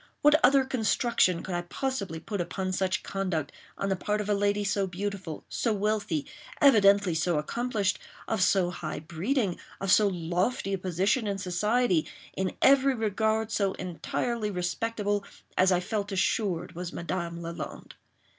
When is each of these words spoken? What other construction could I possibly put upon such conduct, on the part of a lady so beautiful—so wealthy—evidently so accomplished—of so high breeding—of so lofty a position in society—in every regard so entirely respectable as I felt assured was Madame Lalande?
What 0.23 0.43
other 0.43 0.65
construction 0.65 1.43
could 1.43 1.53
I 1.53 1.61
possibly 1.61 2.19
put 2.19 2.41
upon 2.41 2.71
such 2.71 3.03
conduct, 3.03 3.51
on 3.77 3.89
the 3.89 3.95
part 3.95 4.19
of 4.19 4.27
a 4.29 4.33
lady 4.33 4.63
so 4.63 4.87
beautiful—so 4.87 5.73
wealthy—evidently 5.73 7.13
so 7.13 7.37
accomplished—of 7.37 8.41
so 8.41 8.71
high 8.71 8.99
breeding—of 8.99 9.91
so 9.91 10.07
lofty 10.07 10.73
a 10.73 10.79
position 10.79 11.27
in 11.27 11.37
society—in 11.37 12.53
every 12.63 12.95
regard 12.95 13.51
so 13.51 13.73
entirely 13.73 14.49
respectable 14.49 15.23
as 15.55 15.71
I 15.71 15.79
felt 15.79 16.11
assured 16.11 16.71
was 16.73 16.91
Madame 16.91 17.39
Lalande? 17.39 17.93